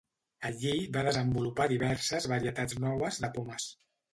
Allí 0.47 0.71
va 0.95 1.03
desenvolupar 1.07 1.67
diverses 1.73 2.29
varietats 2.35 2.81
noves 2.87 3.25
de 3.27 3.31
pomes. 3.37 3.71